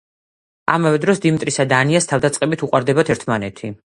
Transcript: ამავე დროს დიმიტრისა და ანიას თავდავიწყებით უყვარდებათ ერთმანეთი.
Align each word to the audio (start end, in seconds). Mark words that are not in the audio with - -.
ამავე 0.75 1.01
დროს 1.03 1.21
დიმიტრისა 1.25 1.65
და 1.73 1.81
ანიას 1.85 2.09
თავდავიწყებით 2.13 2.65
უყვარდებათ 2.69 3.13
ერთმანეთი. 3.17 3.73